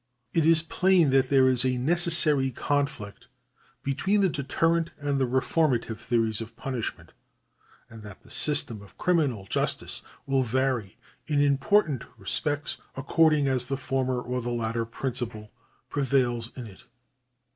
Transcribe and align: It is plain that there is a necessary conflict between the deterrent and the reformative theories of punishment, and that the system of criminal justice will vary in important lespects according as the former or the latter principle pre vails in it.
It 0.33 0.47
is 0.47 0.63
plain 0.63 1.11
that 1.11 1.29
there 1.29 1.47
is 1.47 1.63
a 1.63 1.77
necessary 1.77 2.49
conflict 2.49 3.27
between 3.83 4.21
the 4.21 4.29
deterrent 4.29 4.89
and 4.97 5.21
the 5.21 5.27
reformative 5.27 5.99
theories 6.01 6.41
of 6.41 6.55
punishment, 6.55 7.11
and 7.87 8.01
that 8.01 8.21
the 8.21 8.31
system 8.31 8.81
of 8.81 8.97
criminal 8.97 9.45
justice 9.45 10.01
will 10.25 10.41
vary 10.41 10.97
in 11.27 11.39
important 11.39 12.03
lespects 12.19 12.77
according 12.97 13.47
as 13.47 13.65
the 13.65 13.77
former 13.77 14.19
or 14.19 14.41
the 14.41 14.49
latter 14.49 14.85
principle 14.85 15.51
pre 15.91 16.01
vails 16.01 16.49
in 16.57 16.65
it. 16.65 16.85